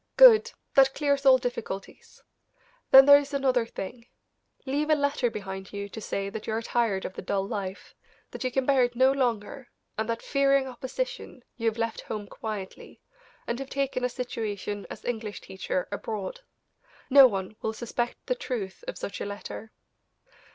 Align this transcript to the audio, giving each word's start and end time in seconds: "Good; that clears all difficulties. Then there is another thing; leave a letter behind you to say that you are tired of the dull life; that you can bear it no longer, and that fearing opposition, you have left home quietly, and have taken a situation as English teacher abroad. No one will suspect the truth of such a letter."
"Good; 0.17 0.51
that 0.73 0.95
clears 0.95 1.27
all 1.27 1.37
difficulties. 1.37 2.23
Then 2.89 3.05
there 3.05 3.19
is 3.19 3.35
another 3.35 3.67
thing; 3.67 4.07
leave 4.65 4.89
a 4.89 4.95
letter 4.95 5.29
behind 5.29 5.71
you 5.71 5.87
to 5.89 6.01
say 6.01 6.27
that 6.31 6.47
you 6.47 6.53
are 6.53 6.61
tired 6.63 7.05
of 7.05 7.13
the 7.13 7.21
dull 7.21 7.47
life; 7.47 7.93
that 8.31 8.43
you 8.43 8.49
can 8.51 8.65
bear 8.65 8.83
it 8.83 8.95
no 8.95 9.11
longer, 9.11 9.69
and 9.99 10.09
that 10.09 10.23
fearing 10.23 10.65
opposition, 10.67 11.43
you 11.55 11.67
have 11.67 11.77
left 11.77 12.01
home 12.01 12.25
quietly, 12.25 12.99
and 13.45 13.59
have 13.59 13.69
taken 13.69 14.03
a 14.03 14.09
situation 14.09 14.87
as 14.89 15.05
English 15.05 15.39
teacher 15.41 15.87
abroad. 15.91 16.41
No 17.11 17.27
one 17.27 17.55
will 17.61 17.71
suspect 17.73 18.25
the 18.25 18.33
truth 18.33 18.83
of 18.87 18.97
such 18.97 19.21
a 19.21 19.25
letter." 19.27 19.71